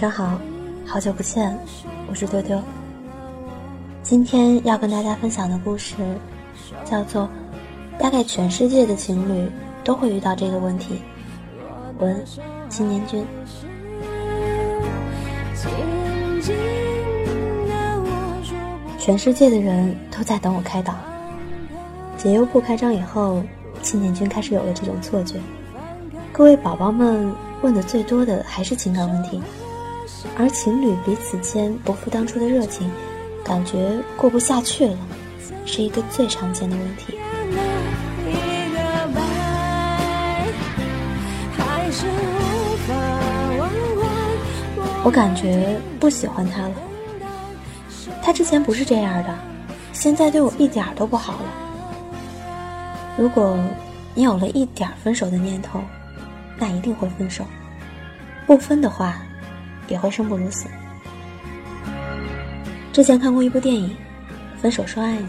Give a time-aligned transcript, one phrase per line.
[0.00, 0.40] 上好，
[0.86, 1.54] 好久不见，
[2.08, 2.58] 我是丢丢。
[4.02, 5.94] 今天要跟大家分享的故事
[6.86, 7.24] 叫做
[8.00, 9.46] 《大概全世界的情侣
[9.84, 11.02] 都会遇到这个问题》。
[12.02, 12.18] 文
[12.70, 13.26] 青年君，
[18.98, 20.94] 全世界的人都在等我开导。
[22.16, 23.42] 解忧铺开张以后，
[23.82, 25.38] 青年君开始有了这种错觉。
[26.32, 29.42] 各位宝宝们问的最多的还是情感问题，
[30.38, 32.90] 而情侣彼此间不复当初的热情，
[33.44, 34.98] 感觉过不下去了，
[35.66, 37.18] 是一个最常见的问题。
[45.02, 46.74] 我感觉不喜欢他了。
[48.22, 49.34] 他之前不是这样的，
[49.92, 51.48] 现在对我一点都不好了。
[53.16, 53.58] 如果
[54.14, 55.80] 你有了一点分手的念头，
[56.58, 57.44] 那一定会分手。
[58.46, 59.22] 不分的话，
[59.90, 60.66] 也会生不如死。
[62.92, 63.90] 之前看过一部电影
[64.60, 65.26] 《分手说爱你》，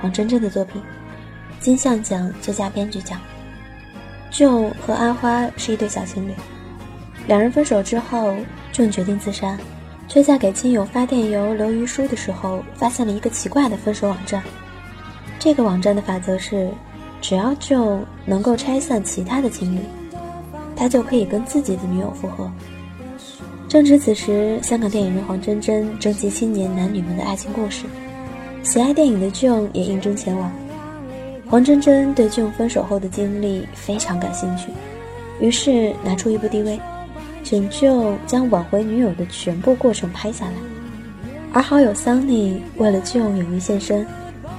[0.00, 0.80] 黄真真的作品，
[1.58, 3.20] 金像奖最佳编剧奖。
[4.30, 6.32] Joe 和阿花是一对小情侣，
[7.26, 8.36] 两人分手之后，
[8.72, 9.58] 俊决定自杀，
[10.06, 14.42] 却在给亲友发电邮留遗书的时候，发现了一个奇怪的分手网站。
[15.38, 16.70] 这个网站的法则是，
[17.20, 19.80] 只要 Joe 能够拆散其他的情侣，
[20.76, 22.50] 他就可以跟自己的女友复合。
[23.68, 27.84] 正值此时，香港电影人黄真真征集青年男女们的爱情故事，
[28.62, 30.50] 喜爱电影的俊也应征前往。
[31.46, 34.70] 黄真真对俊分手后的经历非常感兴趣，
[35.38, 36.80] 于是拿出一部 DV，
[37.44, 40.52] 拯救将挽回女友的全部过程拍下来。
[41.52, 44.06] 而好友桑尼为了俊勇于现身，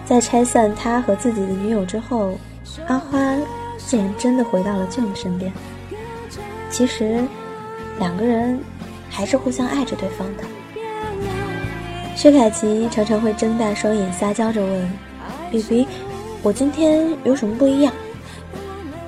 [0.06, 2.38] 在拆散他和自己的女友之后，
[2.86, 3.36] 阿花
[3.76, 5.52] 竟然真的回到了俊的身边。
[6.70, 7.24] 其实，
[7.98, 8.60] 两个人
[9.20, 10.44] 还是互相爱着对方的。
[12.16, 14.92] 薛凯琪常常会睁大双眼撒娇着问
[15.52, 15.88] ：“B B。”
[16.42, 17.92] 我今天有什么不一样？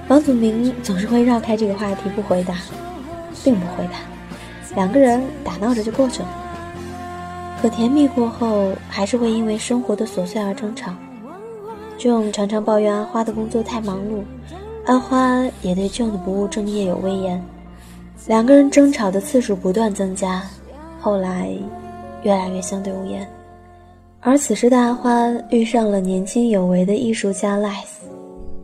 [0.09, 2.55] 王祖明总是会绕开这个话题不回答，
[3.41, 3.99] 并不回答，
[4.75, 6.27] 两个人打闹着就过去了。
[7.61, 10.91] 可甜蜜过后，还是会因为生活的琐碎而争吵。
[11.97, 14.23] John 常常抱怨阿花的工作太忙碌，
[14.87, 17.41] 阿花也对 John 的不务正业有微言，
[18.27, 20.43] 两个人争吵的次数不断增加，
[20.99, 21.49] 后来
[22.23, 23.27] 越来越相对无言。
[24.19, 28.05] 而此时的阿花遇上了年轻有为的艺术家赖斯，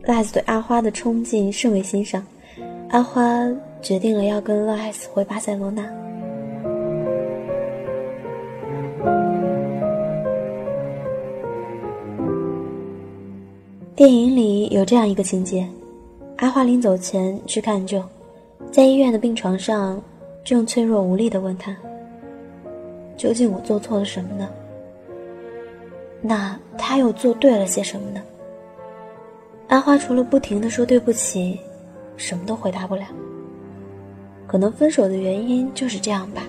[0.04, 2.24] 赖斯对阿花的冲劲甚为欣赏，
[2.90, 3.46] 阿花
[3.82, 5.84] 决定了要跟赖斯回巴塞罗那。
[13.96, 15.68] 电影里有这样一个情节：
[16.36, 18.00] 阿花临走前去看舅，
[18.70, 20.00] 在医院的病床上，
[20.44, 21.76] 正脆弱无力地问他
[23.16, 24.48] ：“究竟我做错了什么呢？”
[26.20, 28.22] 那他又做对了些什么呢？
[29.68, 31.58] 阿花除了不停的说对不起，
[32.16, 33.04] 什么都回答不了。
[34.46, 36.42] 可能分手的原因就是这样吧，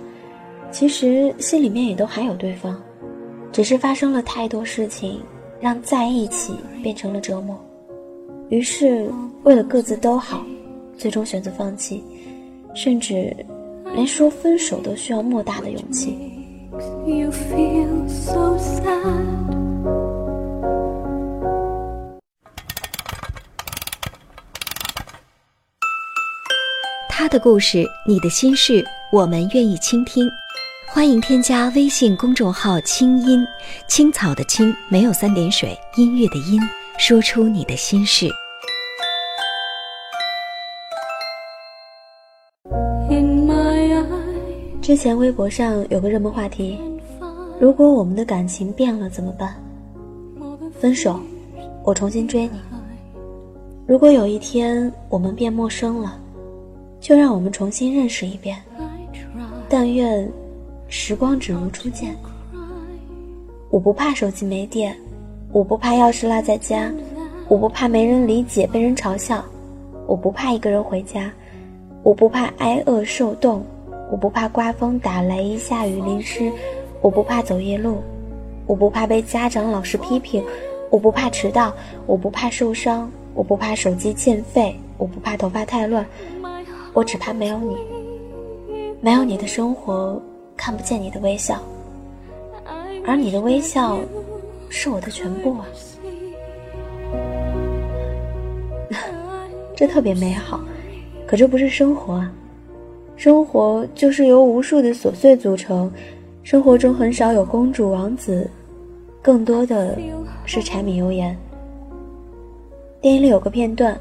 [0.71, 2.81] 其实心里面也都还有对方，
[3.51, 5.21] 只是发生了太多事情，
[5.59, 6.53] 让在一起
[6.83, 7.57] 变成了折磨。
[8.49, 9.09] 于是
[9.43, 10.41] 为了各自都好，
[10.99, 12.03] 最终选择放弃，
[12.75, 13.33] 甚至
[13.95, 16.17] 连说分手都需要莫大的勇气。
[27.07, 30.29] 他的故事，你的心事，我们愿意倾听。
[30.91, 33.45] 欢迎添加微信公众号“清音
[33.87, 36.59] 青草”的青没有三点水，音乐的音，
[36.97, 38.29] 说出你的心事。
[44.89, 46.79] 之前微博上有个热门话题：
[47.59, 49.53] 如果我们的感情变了怎么办？
[50.79, 51.19] 分手，
[51.83, 52.59] 我重新追你。
[53.85, 56.19] 如果有一天我们变陌生了，
[56.99, 58.57] 就让我们重新认识一遍。
[59.69, 60.27] 但愿
[60.87, 62.15] 时光只如初见。
[63.69, 64.97] 我不怕手机没电，
[65.51, 66.91] 我不怕钥匙落在家，
[67.47, 69.45] 我不怕没人理解被人嘲笑，
[70.07, 71.31] 我不怕一个人回家，
[72.01, 73.63] 我不怕挨饿受冻，
[74.11, 76.51] 我不怕刮风打雷下雨淋湿，
[77.01, 78.01] 我不怕走夜路，
[78.65, 80.43] 我不怕被家长老师批评，
[80.89, 81.73] 我不怕迟到，
[82.05, 86.05] 我不怕受伤，我不怕手机欠费，我不怕头发太乱，
[86.93, 87.77] 我只怕没有你，
[88.99, 90.21] 没有你的生活。
[90.57, 91.57] 看不见你的微笑，
[93.05, 93.97] 而你的微笑
[94.67, 95.65] 是我的全部啊！
[99.73, 100.59] 这特别美好，
[101.25, 102.29] 可这不是生活啊！
[103.19, 105.91] 生活就是由无数的琐碎组成，
[106.41, 108.49] 生活中很少有公主王子，
[109.21, 109.99] 更多的
[110.45, 111.37] 是柴米油盐。
[113.01, 113.99] 电影里有个片段，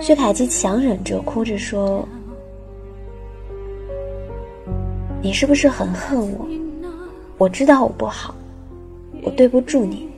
[0.00, 2.04] 薛凯琪强忍着哭着说。
[5.22, 6.44] 你是不是很恨我？
[7.38, 8.34] 我知道我不好，
[9.22, 10.08] 我对不住你。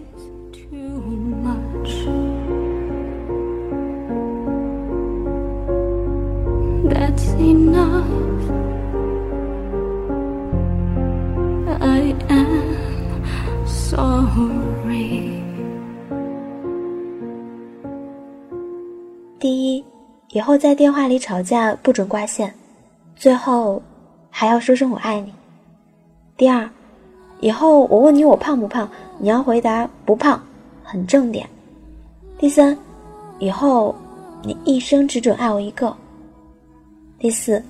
[19.38, 19.84] 第一，
[20.30, 22.52] 以后在电话里吵架不准挂线。
[23.14, 23.82] 最后。
[24.38, 25.32] 还要说声我爱你。
[26.36, 26.68] 第二，
[27.40, 28.86] 以后我问你我胖不胖，
[29.16, 30.38] 你要回答不胖，
[30.84, 31.48] 很正点。
[32.36, 32.76] 第三，
[33.38, 33.94] 以后
[34.42, 35.96] 你一生只准爱我一个。
[37.18, 37.62] 第四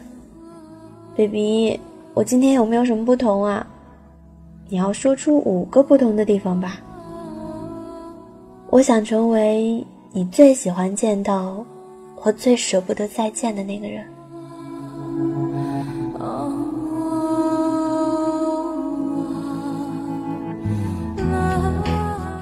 [1.16, 1.78] ，baby，
[2.14, 3.64] 我今天有没有什么不同啊？
[4.68, 6.80] 你要说出五个不同的地方吧。
[8.70, 9.86] 我想成为
[10.16, 11.62] 你最喜欢见到，
[12.14, 14.02] 或最舍不得再见的那个人。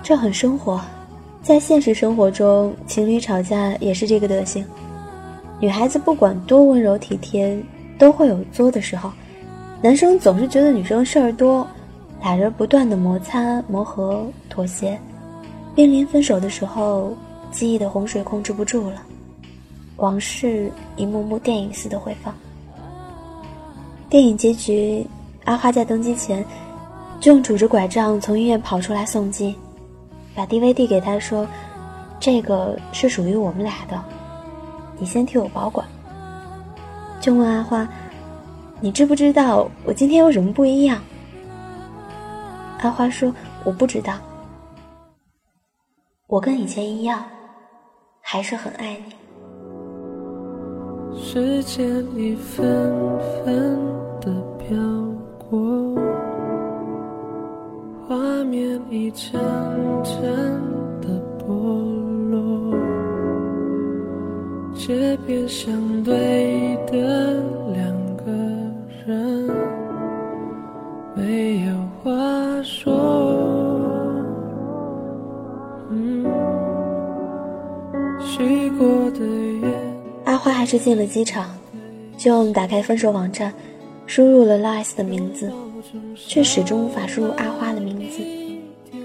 [0.04, 0.80] 这很生活，
[1.42, 4.64] 在现实生活中，情侣吵架也是这个德行。
[5.58, 7.60] 女孩子不管多温柔体贴，
[7.98, 9.10] 都会有作的时候；
[9.82, 11.66] 男生总是觉得女生事儿多，
[12.22, 14.96] 俩人不断的摩擦、磨合、妥协，
[15.74, 17.12] 濒临分手的时候，
[17.54, 19.00] 记忆的洪水控制不住了，
[19.96, 22.34] 往事一幕幕电影似的回放。
[24.10, 25.06] 电影结局，
[25.44, 26.44] 阿花在登机前，
[27.20, 29.54] 正拄着拐杖从医院跑出来送机。
[30.34, 31.46] 把 DVD 给他说
[32.18, 34.04] ：“这个是属于我们俩的，
[34.98, 35.86] 你先替我保管。”
[37.22, 37.88] 就问阿花
[38.82, 41.00] ：“你知不知道我今天有什么不一样？”
[42.82, 43.32] 阿花说
[43.64, 44.18] ：“我不知道，
[46.26, 47.24] 我跟以前一样，
[48.26, 49.12] 还是很爱你。”
[51.20, 51.86] 时间
[52.16, 52.90] 一分
[53.44, 53.78] 分
[54.20, 54.76] 的飘
[55.38, 55.94] 过。
[58.08, 59.38] 画面一阵
[80.24, 81.56] 阿花还是进了机场，
[82.16, 83.52] 就打开分手网站，
[84.06, 85.52] 输入了 Lies 的名字。
[86.16, 88.20] 却始终无法输入阿花的名字。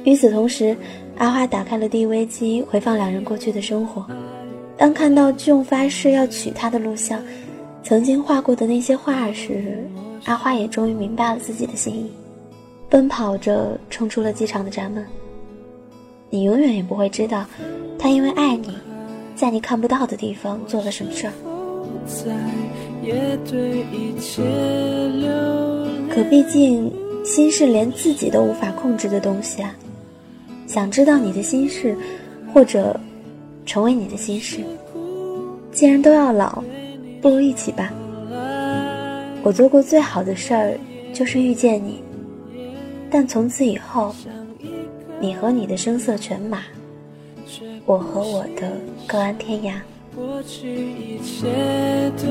[0.05, 0.75] 与此同时，
[1.17, 4.05] 阿花打开了 DV 机，回放两人过去的生活。
[4.77, 7.21] 当看到俊发誓要娶她的录像，
[7.83, 9.85] 曾经画过的那些画时，
[10.25, 12.09] 阿花也终于明白了自己的心意，
[12.89, 15.05] 奔跑着冲出了机场的闸门。
[16.29, 17.45] 你永远也不会知道，
[17.99, 18.73] 他因为爱你，
[19.39, 21.31] 在你看不到的地方做了什么事儿。
[26.13, 26.91] 可毕竟，
[27.23, 29.73] 心是连自己都无法控制的东西啊！
[30.67, 31.97] 想知道你的心事，
[32.53, 32.99] 或者
[33.65, 34.59] 成为你的心事，
[35.71, 36.61] 既然都要老，
[37.21, 37.93] 不如一起吧。
[39.41, 40.77] 我做过最好的事儿
[41.13, 42.03] 就是遇见你，
[43.09, 44.13] 但从此以后，
[45.21, 46.63] 你和你的声色犬马，
[47.85, 48.71] 我和我的
[49.07, 49.73] 各安天涯。
[50.15, 51.47] 过去一切
[52.17, 52.27] 对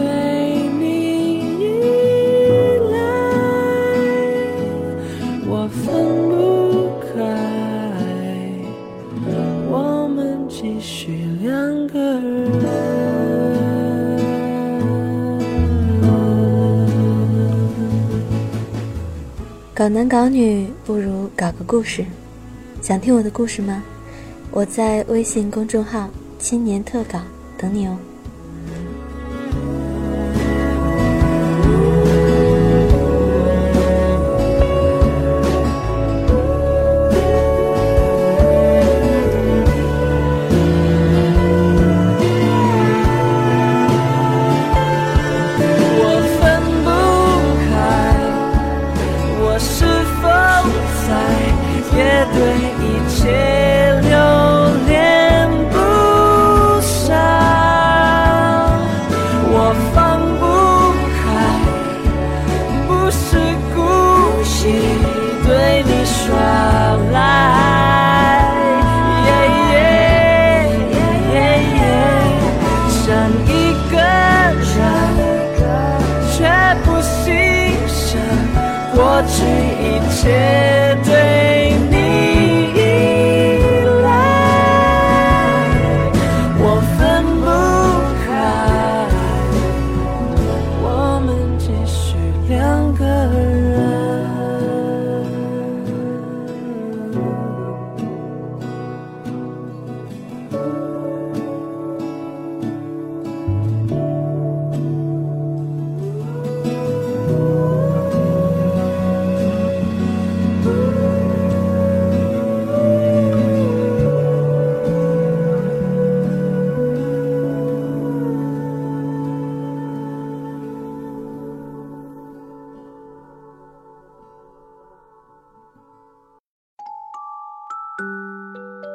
[0.79, 1.67] 你依
[2.93, 2.99] 赖，
[5.47, 7.19] 我分不开，
[9.71, 12.69] 我们继续两个人。
[19.75, 22.05] 搞男搞女不如搞个故事，
[22.83, 23.83] 想听我的故事吗？
[24.51, 27.21] 我在微信公众号“青年特稿”。
[27.59, 27.99] 等你哦。
[79.39, 81.78] 去一切对